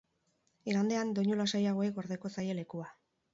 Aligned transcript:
Igandean, 0.71 1.11
doinu 1.19 1.37
lasaiagoei 1.41 1.91
gordeko 1.99 2.33
zaie 2.39 2.57
lekua. 2.63 2.89